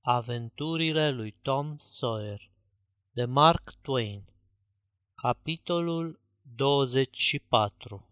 [0.00, 2.50] Aventurile lui Tom Sawyer
[3.10, 4.22] de Mark Twain
[5.14, 6.20] Capitolul
[6.56, 8.08] 24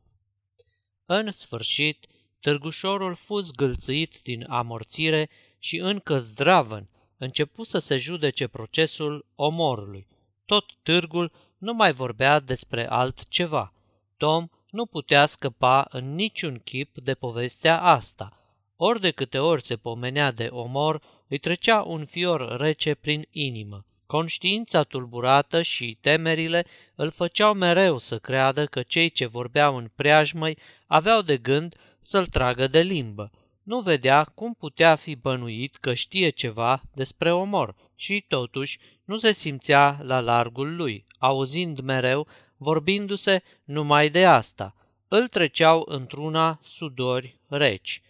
[1.06, 2.06] În sfârșit,
[2.40, 10.06] târgușorul fu zgâlțâit din amorțire și încă zdravăn începu să se judece procesul omorului.
[10.44, 13.72] Tot târgul nu mai vorbea despre altceva.
[14.16, 18.40] Tom nu putea scăpa în niciun chip de povestea asta.
[18.76, 23.84] Ori de câte ori se pomenea de omor, îi trecea un fior rece prin inimă.
[24.06, 30.58] Conștiința tulburată și temerile îl făceau mereu să creadă că cei ce vorbeau în preajmăi
[30.86, 33.30] aveau de gând să-l tragă de limbă.
[33.62, 39.32] Nu vedea cum putea fi bănuit că știe ceva despre omor și totuși nu se
[39.32, 44.74] simțea la largul lui, auzind mereu, vorbindu-se numai de asta.
[45.08, 48.02] Îl treceau într-una sudori reci.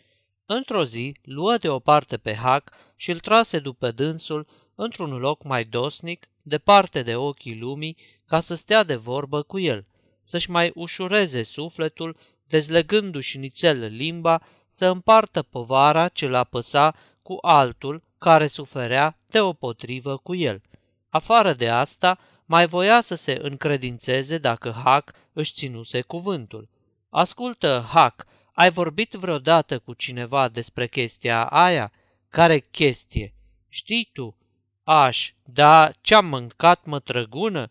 [0.46, 6.28] Într-o zi, luă deoparte pe Hac și îl trase după dânsul într-un loc mai dosnic,
[6.42, 9.86] departe de ochii lumii, ca să stea de vorbă cu el,
[10.22, 12.16] să-și mai ușureze sufletul,
[12.48, 20.34] dezlegându-și nițel limba, să împartă povara ce l-a păsa cu altul care suferea deopotrivă cu
[20.34, 20.62] el.
[21.08, 26.68] Afară de asta, mai voia să se încredințeze dacă Hac își ținuse cuvântul.
[27.10, 28.26] Ascultă, Hac,
[28.56, 31.92] ai vorbit vreodată cu cineva despre chestia aia?
[32.28, 33.34] Care chestie?
[33.68, 34.36] Știi tu?
[34.84, 37.68] Aș, da ce-am mâncat mătrăgună?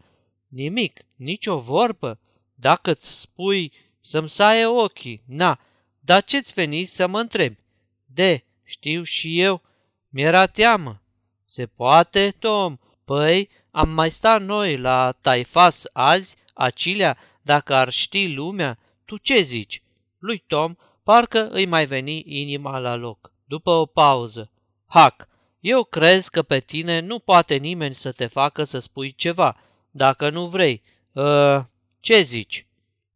[0.48, 2.20] Nimic, nicio vorbă.
[2.56, 5.60] Dacă-ți spui să-mi saie ochii, na,
[6.00, 7.64] dar ce-ți veni să mă întrebi?
[8.06, 9.62] De, știu și eu,
[10.10, 11.02] mi-era teamă.
[11.44, 12.78] Se poate, Tom?
[13.06, 19.42] Păi, am mai sta noi la Taifas azi, Acilea, dacă ar ști lumea, tu ce
[19.42, 19.84] zici?
[20.26, 23.32] Lui Tom parcă îi mai veni inima la loc.
[23.44, 24.52] După o pauză,
[24.86, 25.28] Hac,
[25.60, 29.58] eu crez că pe tine nu poate nimeni să te facă să spui ceva,
[29.92, 30.82] dacă nu vrei.
[31.12, 31.64] Uh,
[32.00, 32.68] ce zici?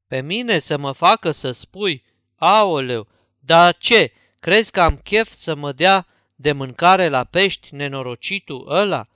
[0.07, 2.03] Pe mine să mă facă să spui?
[2.35, 3.07] Aoleu,
[3.39, 4.11] dar ce?
[4.39, 9.07] Crezi că am chef să mă dea de mâncare la pești nenorocitul ăla?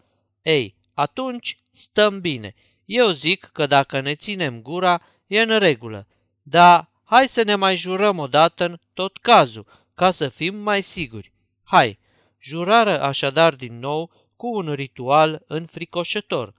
[0.41, 2.53] Ei, atunci stăm bine.
[2.85, 6.07] Eu zic că dacă ne ținem gura, e în regulă.
[6.41, 9.65] Dar hai să ne mai jurăm odată în tot cazul,
[9.95, 11.33] ca să fim mai siguri.
[11.63, 11.99] Hai,
[12.39, 16.53] jurară așadar din nou cu un ritual înfricoșător.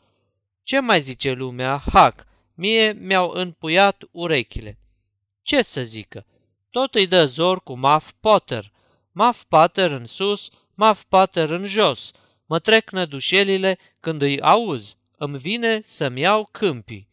[0.63, 4.79] Ce mai zice lumea, hac, mie mi-au înpuiat urechile.
[5.43, 6.27] Ce să zică?
[6.71, 8.73] Tot îi dă zor cu Muff Potter.
[9.13, 12.11] Muff Potter în sus, Muff Potter în jos.
[12.47, 14.97] Mă trec nădușelile când îi auz.
[15.17, 17.09] Îmi vine să-mi iau câmpii.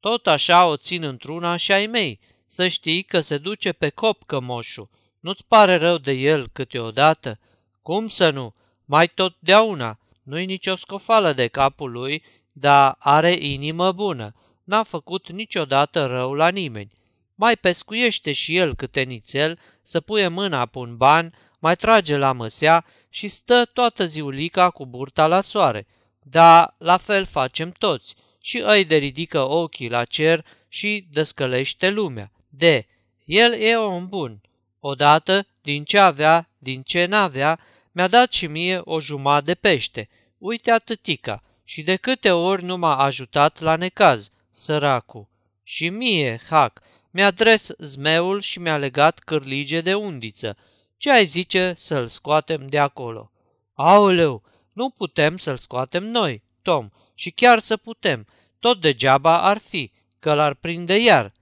[0.00, 2.20] Tot așa o țin într-una și ai mei.
[2.54, 4.88] Să știi că se duce pe cop cămoșul.
[5.20, 7.38] Nu-ți pare rău de el câteodată?
[7.82, 8.54] Cum să nu?
[8.84, 9.98] Mai totdeauna.
[10.22, 14.34] Nu-i nicio scofală de capul lui, dar are inimă bună.
[14.64, 16.92] N-a făcut niciodată rău la nimeni.
[17.34, 22.32] Mai pescuiește și el câte nițel, să puie mâna pe un ban, mai trage la
[22.32, 25.86] măsea și stă toată ziulica cu burta la soare.
[26.22, 28.14] Da, la fel facem toți.
[28.40, 32.32] Și îi de ridică ochii la cer și descălește lumea.
[32.54, 32.86] De,
[33.24, 34.40] el e om bun.
[34.80, 37.60] Odată, din ce avea, din ce n-avea,
[37.92, 40.08] mi-a dat și mie o jumătate de pește.
[40.38, 41.42] Uite atâtica.
[41.64, 45.28] Și de câte ori nu m-a ajutat la necaz, săracu.
[45.62, 50.56] Și mie, hac, mi-a dres zmeul și mi-a legat cârlige de undiță.
[50.96, 53.30] Ce ai zice să-l scoatem de acolo?
[53.74, 54.42] Aoleu,
[54.72, 58.26] nu putem să-l scoatem noi, Tom, și chiar să putem.
[58.58, 61.32] Tot degeaba ar fi, că l-ar prinde iar.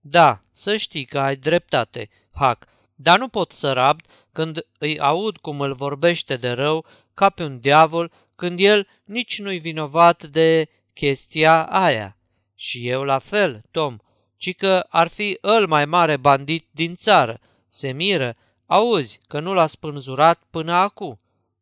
[0.00, 5.36] Da, să știi că ai dreptate, Hac, dar nu pot să rabd când îi aud
[5.36, 10.68] cum îl vorbește de rău ca pe un diavol, când el nici nu-i vinovat de
[10.92, 12.16] chestia aia.
[12.54, 13.96] Și eu la fel, Tom,
[14.36, 17.40] ci că ar fi îl mai mare bandit din țară.
[17.68, 21.20] Se miră, auzi că nu l-a spânzurat până acum.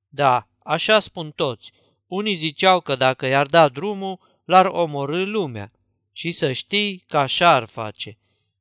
[0.08, 1.72] Da, așa spun toți.
[2.06, 5.72] Unii ziceau că dacă i-ar da drumul, l-ar omorâ lumea.
[6.12, 8.18] Și să știi că așa ar face.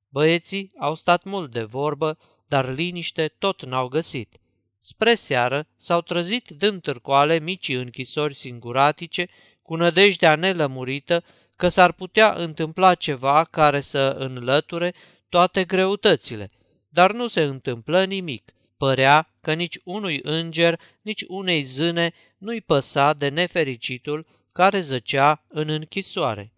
[0.09, 2.17] Băieții au stat mult de vorbă,
[2.47, 4.39] dar liniște tot n-au găsit.
[4.79, 9.27] Spre seară s-au trezit dând târcoale micii închisori singuratice,
[9.61, 11.23] cu nădejdea nelămurită
[11.55, 14.93] că s-ar putea întâmpla ceva care să înlăture
[15.29, 16.51] toate greutățile,
[16.89, 18.51] dar nu se întâmplă nimic.
[18.77, 25.69] Părea că nici unui înger, nici unei zâne nu-i păsa de nefericitul care zăcea în
[25.69, 26.51] închisoare.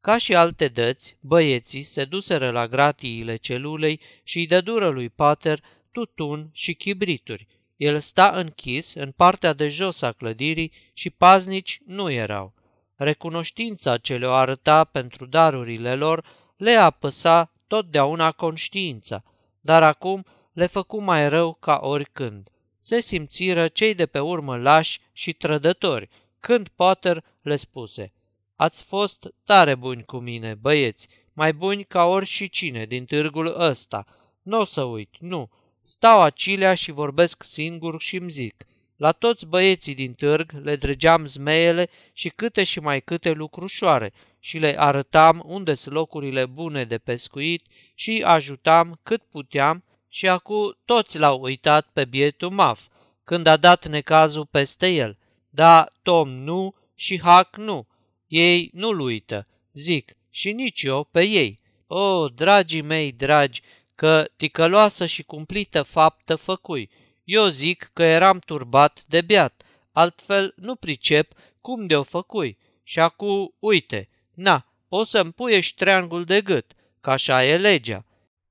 [0.00, 5.62] Ca și alte dăți, băieții se duseră la gratiile celulei și îi dădură lui Pater
[5.92, 7.46] tutun și chibrituri.
[7.76, 12.54] El sta închis în partea de jos a clădirii și paznici nu erau.
[12.96, 16.24] Recunoștința ce le-o arăta pentru darurile lor
[16.56, 19.24] le apăsa totdeauna conștiința,
[19.60, 22.48] dar acum le făcu mai rău ca oricând.
[22.80, 26.08] Se simțiră cei de pe urmă lași și trădători,
[26.40, 28.12] când Potter le spuse
[28.60, 33.60] Ați fost tare buni cu mine, băieți, mai buni ca ori și cine din târgul
[33.60, 34.06] ăsta.
[34.42, 35.50] Nu o să uit, nu.
[35.82, 38.66] Stau acilea și vorbesc singur și îmi zic.
[38.96, 44.58] La toți băieții din târg le dregeam zmeiele și câte și mai câte lucrușoare și
[44.58, 47.62] le arătam unde sunt locurile bune de pescuit
[47.94, 52.86] și ajutam cât puteam și acum toți l-au uitat pe bietul maf,
[53.24, 55.18] când a dat necazul peste el.
[55.50, 57.86] Da, Tom nu și Hac nu.
[58.28, 61.58] Ei nu-l uită, zic, și nici eu pe ei.
[61.86, 63.62] O, dragii mei dragi,
[63.94, 66.90] că ticăloasă și cumplită faptă făcui.
[67.24, 72.58] Eu zic că eram turbat de beat, altfel nu pricep cum de-o făcui.
[72.82, 78.04] Și acum, uite, na, o să-mi puiești ștreangul de gât, că așa e legea.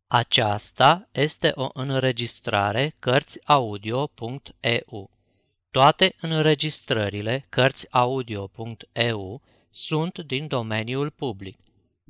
[0.08, 5.10] Aceasta este o înregistrare Cărțiaudio.eu.
[5.72, 9.42] Toate înregistrările Cărțiaudio.eu
[9.78, 11.58] sunt din domeniul public.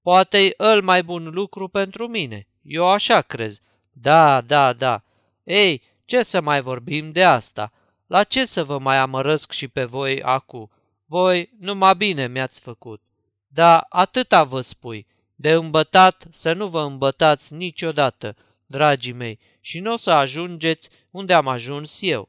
[0.02, 2.46] Poate-i îl mai bun lucru pentru mine.
[2.62, 3.60] Eu așa crez.
[3.92, 5.02] Da, da, da.
[5.44, 7.72] Ei, ce să mai vorbim de asta?
[8.06, 10.70] La ce să vă mai amărăsc și pe voi acu?
[11.06, 13.02] Voi numai bine mi-ați făcut.
[13.46, 15.06] Da, atâta vă spui.
[15.40, 21.34] De îmbătat să nu vă îmbătați niciodată, dragii mei, și nu o să ajungeți unde
[21.34, 22.28] am ajuns eu.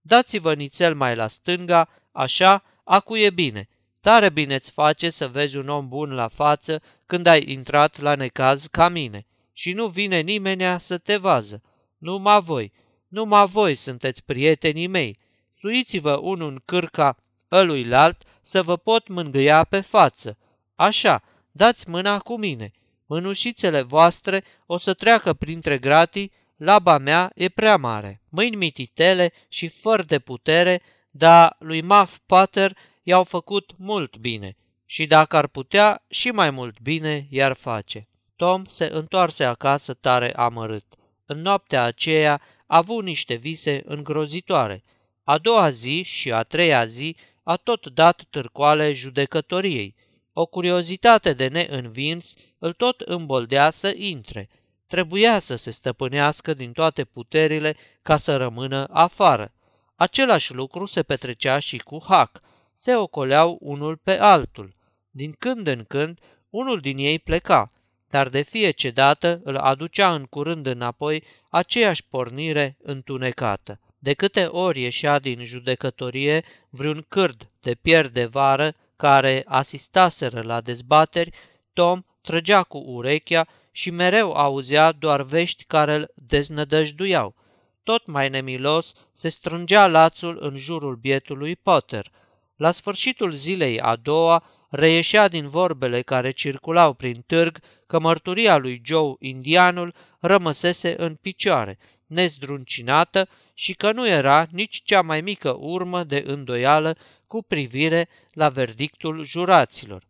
[0.00, 3.68] Dați-vă nițel mai la stânga, așa, acu e bine.
[4.00, 8.66] Tare bine-ți face să vezi un om bun la față când ai intrat la necaz
[8.66, 11.62] ca mine și nu vine nimenea să te vază.
[11.98, 12.72] Numai voi,
[13.08, 15.18] numai voi sunteți prietenii mei.
[15.58, 17.16] Suiți-vă unul în cârca
[17.52, 20.38] ăluilalt să vă pot mângâia pe față.
[20.74, 21.22] Așa,
[21.56, 22.70] dați mâna cu mine.
[23.06, 28.20] Mânușițele voastre o să treacă printre gratii, laba mea e prea mare.
[28.28, 34.56] Mâini mititele și fără de putere, dar lui Maf Pater i-au făcut mult bine
[34.86, 38.08] și dacă ar putea, și mai mult bine i-ar face.
[38.36, 40.84] Tom se întoarse acasă tare amărât.
[41.26, 44.84] În noaptea aceea a avut niște vise îngrozitoare.
[45.24, 49.94] A doua zi și a treia zi a tot dat târcoale judecătoriei.
[50.38, 54.48] O curiozitate de neînvins îl tot îmboldea să intre.
[54.86, 59.52] Trebuia să se stăpânească din toate puterile ca să rămână afară.
[59.94, 62.40] Același lucru se petrecea și cu Hac.
[62.74, 64.74] Se ocoleau unul pe altul.
[65.10, 66.18] Din când în când,
[66.50, 67.72] unul din ei pleca,
[68.08, 73.80] dar de fie ce dată îl aducea în curând înapoi aceeași pornire întunecată.
[73.98, 80.60] De câte ori ieșea din judecătorie vreun cârd de pierd de vară care asistaseră la
[80.60, 81.30] dezbateri,
[81.72, 87.34] Tom trăgea cu urechea și mereu auzea doar vești care îl deznădăjduiau.
[87.82, 92.10] Tot mai nemilos se strângea lațul în jurul bietului Potter.
[92.56, 98.82] La sfârșitul zilei a doua reieșea din vorbele care circulau prin târg că mărturia lui
[98.84, 106.04] Joe indianul rămăsese în picioare, nezdruncinată și că nu era nici cea mai mică urmă
[106.04, 106.96] de îndoială
[107.26, 110.06] cu privire la verdictul juraților.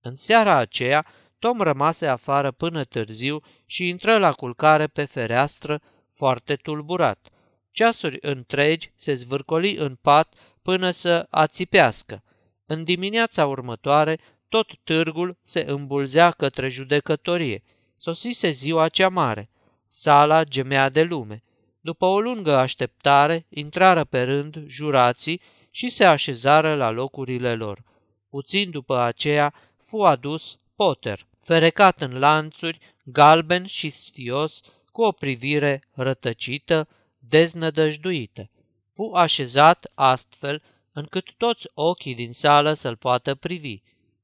[0.00, 1.06] În seara aceea,
[1.38, 5.80] Tom rămase afară până târziu și intră la culcare pe fereastră,
[6.12, 7.28] foarte tulburat.
[7.70, 12.22] Ceasuri întregi se zvârcoli în pat până să ațipească.
[12.66, 14.18] În dimineața următoare,
[14.48, 17.62] tot târgul se îmbulzea către judecătorie.
[17.96, 19.50] Sosise ziua cea mare.
[19.86, 21.42] Sala gemea de lume.
[21.80, 25.40] După o lungă așteptare, intrară pe rând jurații
[25.76, 27.82] și se așezară la locurile lor.
[28.28, 34.60] Puțin după aceea fu adus Potter, ferecat în lanțuri, galben și sfios,
[34.92, 36.88] cu o privire rătăcită,
[37.18, 38.50] deznădăjduită.
[38.90, 40.62] Fu așezat astfel
[40.92, 43.80] încât toți ochii din sală să-l poată privi.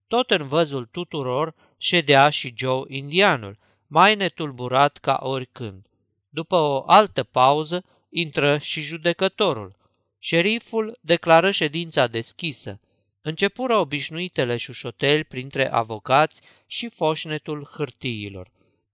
[0.06, 5.86] Tot în văzul tuturor ședea și Joe indianul, mai netulburat ca oricând.
[6.28, 9.78] După o altă pauză, intră și judecătorul.
[10.22, 12.80] Șeriful declară ședința deschisă.
[13.20, 18.50] Începură obișnuitele șușoteli printre avocați și foșnetul hârtiilor.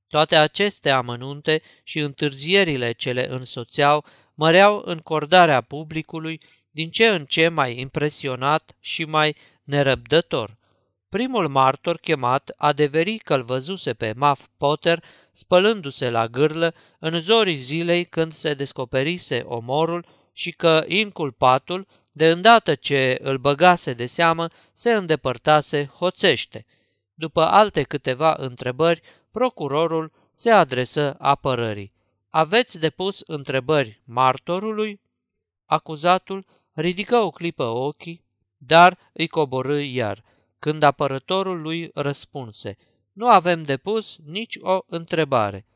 [0.08, 4.04] Toate aceste amănunte și întârzierile ce le însoțeau
[4.34, 6.40] măreau încordarea publicului
[6.70, 10.56] din ce în ce mai impresionat și mai nerăbdător.
[11.08, 17.56] Primul martor chemat adeveri că îl văzuse pe Muff Potter spălându-se la gârlă în zorii
[17.56, 24.48] zilei când se descoperise omorul și că inculpatul, de îndată ce îl băgase de seamă,
[24.72, 26.66] se îndepărtase hoțește.
[27.14, 31.92] După alte câteva întrebări, procurorul se adresă apărării.
[32.30, 35.00] Aveți depus întrebări martorului?
[35.64, 38.24] Acuzatul ridică o clipă ochii,
[38.56, 40.24] dar îi coborâ iar,
[40.58, 42.76] când apărătorul lui răspunse,
[43.12, 45.66] nu avem depus nici o întrebare.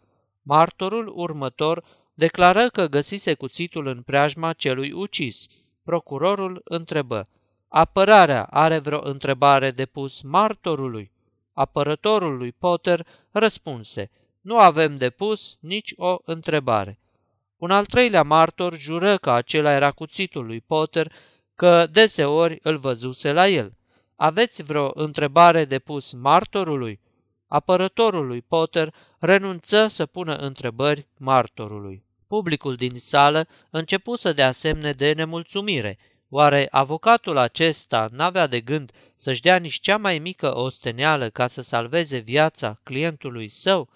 [0.43, 1.85] Martorul următor
[2.21, 5.47] declară că găsise cuțitul în preajma celui ucis.
[5.83, 7.29] Procurorul întrebă,
[7.69, 11.12] apărarea are vreo întrebare depus martorului?
[11.53, 14.11] Apărătorul lui Potter răspunse,
[14.41, 16.99] nu avem depus nici o întrebare.
[17.57, 21.12] Un al treilea martor jură că acela era cuțitul lui Potter,
[21.55, 23.73] că deseori îl văzuse la el.
[24.17, 27.00] Aveți vreo întrebare depus martorului?
[27.47, 32.09] Apărătorul lui Potter renunță să pună întrebări martorului.
[32.30, 35.99] Publicul din sală începu să dea semne de nemulțumire.
[36.28, 41.62] Oare avocatul acesta n-avea de gând să-și dea nici cea mai mică osteneală ca să
[41.62, 43.88] salveze viața clientului său?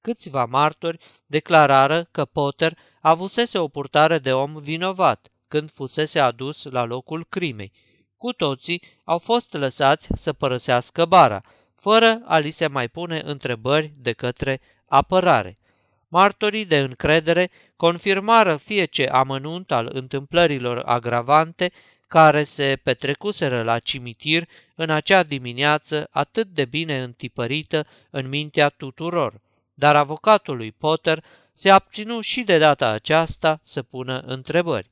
[0.00, 6.84] Câțiva martori declarară că Potter avusese o purtare de om vinovat când fusese adus la
[6.84, 7.72] locul crimei.
[8.16, 11.40] Cu toții au fost lăsați să părăsească bara,
[11.76, 15.56] fără a li se mai pune întrebări de către apărare.
[16.14, 21.72] Martorii de încredere confirmară fie ce amănunt al întâmplărilor agravante
[22.08, 29.40] care se petrecuseră la cimitir în acea dimineață atât de bine întipărită în mintea tuturor,
[29.74, 34.90] dar avocatul lui Potter se abținu și de data aceasta să pună întrebări.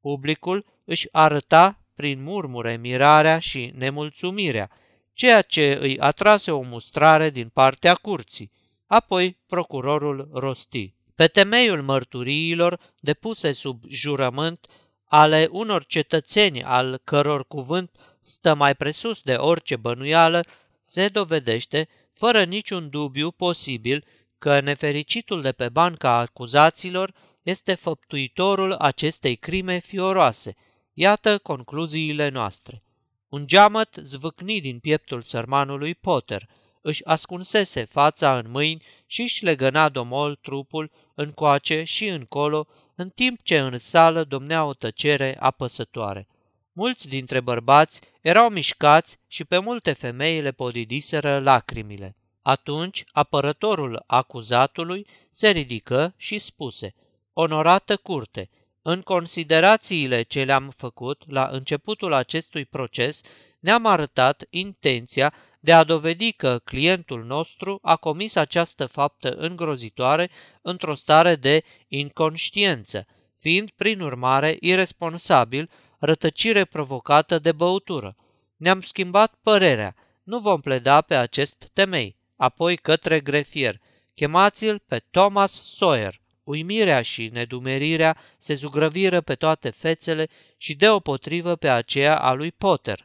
[0.00, 4.70] Publicul își arăta prin murmure mirarea și nemulțumirea,
[5.12, 8.54] ceea ce îi atrase o mustrare din partea curții.
[8.86, 10.94] Apoi procurorul rosti.
[11.14, 14.66] Pe temeiul mărturiilor depuse sub jurământ
[15.04, 17.90] ale unor cetățeni al căror cuvânt
[18.22, 20.40] stă mai presus de orice bănuială,
[20.82, 24.04] se dovedește, fără niciun dubiu posibil,
[24.38, 30.54] că nefericitul de pe banca acuzaților este făptuitorul acestei crime fioroase.
[30.92, 32.80] Iată concluziile noastre.
[33.28, 36.48] Un geamăt zvâcni din pieptul sărmanului Potter,
[36.86, 43.42] își ascunsese fața în mâini și își legăna domol trupul încoace și încolo, în timp
[43.42, 46.26] ce în sală domnea o tăcere apăsătoare.
[46.72, 52.16] Mulți dintre bărbați erau mișcați și pe multe femei le podidiseră lacrimile.
[52.42, 56.94] Atunci apărătorul acuzatului se ridică și spuse,
[57.32, 58.50] Onorată curte,
[58.82, 63.20] în considerațiile ce le-am făcut la începutul acestui proces,
[63.60, 65.34] ne-am arătat intenția
[65.66, 70.30] de a dovedi că clientul nostru a comis această faptă îngrozitoare
[70.62, 73.06] într-o stare de inconștiență,
[73.38, 78.16] fiind prin urmare irresponsabil, rătăcire provocată de băutură.
[78.56, 83.80] Ne-am schimbat părerea, nu vom pleda pe acest temei, apoi către grefier.
[84.14, 86.20] Chemați-l pe Thomas Sawyer.
[86.44, 93.04] Uimirea și nedumerirea se zugrăviră pe toate fețele și deopotrivă pe aceea a lui Potter.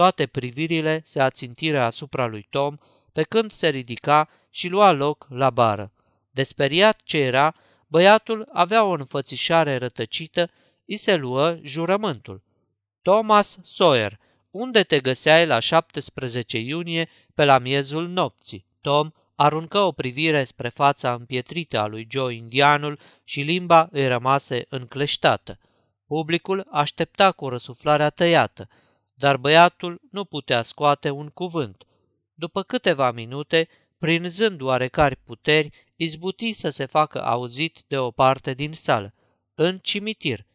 [0.00, 2.76] Toate privirile se ațintiră asupra lui Tom,
[3.12, 5.92] pe când se ridica și lua loc la bară.
[6.30, 7.54] Desperiat ce era,
[7.86, 10.50] băiatul avea o înfățișare rătăcită,
[10.86, 12.42] îi se luă jurământul.
[13.02, 14.18] Thomas Sawyer,
[14.50, 18.66] unde te găseai la 17 iunie pe la miezul nopții?
[18.80, 24.66] Tom aruncă o privire spre fața împietrită a lui Joe indianul și limba îi rămase
[24.68, 25.58] încleștată.
[26.06, 28.68] Publicul aștepta cu răsuflarea tăiată,
[29.20, 31.84] dar băiatul nu putea scoate un cuvânt.
[32.34, 38.72] După câteva minute, prinzând oarecare puteri, izbuti să se facă auzit de o parte din
[38.72, 39.14] sală.
[39.54, 40.46] În cimitir.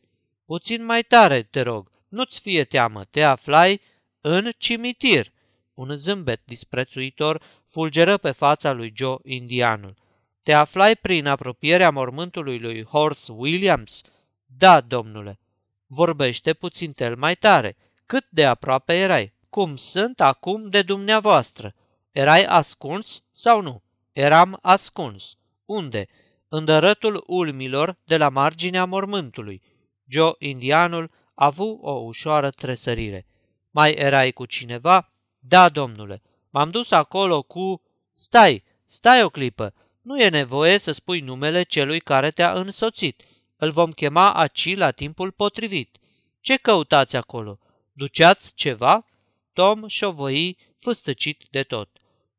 [0.45, 3.81] Puțin mai tare, te rog, nu-ți fie teamă, te aflai
[4.21, 5.31] în cimitir.
[5.73, 9.95] Un zâmbet disprețuitor fulgeră pe fața lui Joe indianul.
[10.43, 14.01] Te aflai prin apropierea mormântului lui Horse Williams?
[14.45, 15.39] Da, domnule.
[15.87, 17.77] Vorbește puțin tel mai tare.
[18.05, 19.33] Cât de aproape erai?
[19.49, 21.73] Cum sunt acum de dumneavoastră?
[22.11, 23.83] Erai ascuns sau nu?
[24.13, 25.37] Eram ascuns.
[25.65, 26.07] Unde?
[26.47, 29.61] În dărătul ulmilor de la marginea mormântului.
[30.07, 33.25] Joe indianul a avut o ușoară tresărire.
[33.71, 35.13] Mai erai cu cineva?
[35.39, 36.21] Da, domnule.
[36.49, 37.81] M-am dus acolo cu...
[38.13, 39.73] Stai, stai o clipă.
[40.01, 43.23] Nu e nevoie să spui numele celui care te-a însoțit.
[43.57, 45.97] Îl vom chema aci la timpul potrivit.
[46.39, 47.59] Ce căutați acolo?
[47.97, 49.05] Duceați ceva?
[49.53, 51.89] Tom șovăi fâstăcit de tot.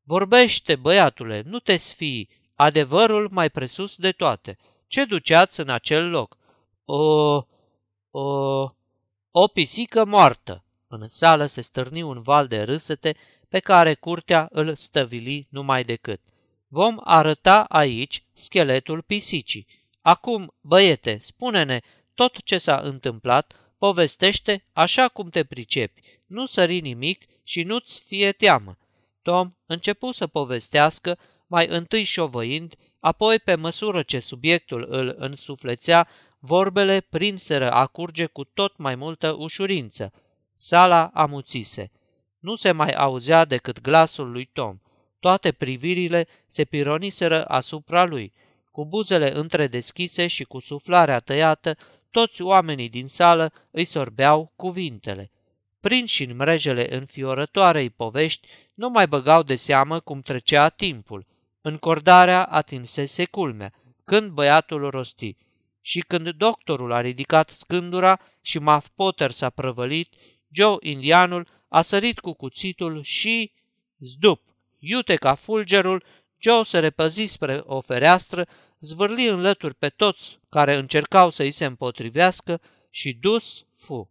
[0.03, 4.57] Vorbește, băiatule, nu te sfii, adevărul mai presus de toate.
[4.87, 6.37] Ce duceați în acel loc?
[6.85, 7.43] O...
[8.11, 8.25] o...
[9.31, 10.65] o pisică moartă.
[10.87, 13.17] În sală se stârni un val de râsete
[13.49, 16.21] pe care curtea îl stăvili numai decât.
[16.69, 19.67] Vom arăta aici scheletul pisicii.
[20.01, 21.81] Acum, băiete, spune-ne
[22.15, 28.33] tot ce s-a întâmplat, povestește așa cum te pricepi, nu sări nimic și nu-ți fie
[28.33, 28.79] teamă.
[29.23, 37.01] Tom începu să povestească, mai întâi șovăind, apoi pe măsură ce subiectul îl însuflețea, vorbele
[37.01, 40.13] prinseră a curge cu tot mai multă ușurință.
[40.53, 41.91] Sala amuțise.
[42.39, 44.79] Nu se mai auzea decât glasul lui Tom.
[45.21, 48.33] Toate privirile se pironiseră asupra lui.
[48.71, 51.77] Cu buzele întredeschise și cu suflarea tăiată,
[52.11, 55.31] toți oamenii din sală îi sorbeau cuvintele.
[55.81, 61.27] Prinși în mrejele înfiorătoarei povești, nu mai băgau de seamă cum trecea timpul.
[61.61, 63.73] Încordarea atinsese culmea,
[64.05, 65.37] când băiatul rosti.
[65.81, 70.09] Și când doctorul a ridicat scândura și Muff Potter s-a prăvălit,
[70.51, 73.53] Joe indianul a sărit cu cuțitul și...
[73.99, 74.43] Zdup!
[74.79, 76.05] Iute ca fulgerul,
[76.39, 78.47] Joe se repăzi spre o fereastră,
[78.79, 84.11] zvârli în lături pe toți care încercau să-i se împotrivească și dus fu.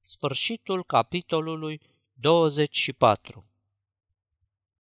[0.00, 1.80] Sfârșitul capitolului
[2.12, 3.51] 24